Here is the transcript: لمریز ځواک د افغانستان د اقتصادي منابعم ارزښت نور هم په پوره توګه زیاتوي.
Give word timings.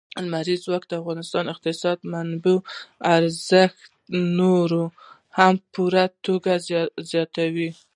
لمریز 0.23 0.59
ځواک 0.65 0.83
د 0.87 0.93
افغانستان 1.01 1.43
د 1.45 1.49
اقتصادي 1.53 2.03
منابعم 2.13 2.59
ارزښت 3.15 3.89
نور 4.39 4.69
هم 5.37 5.53
په 5.61 5.67
پوره 5.73 6.05
توګه 6.25 6.51
زیاتوي. 7.11 7.69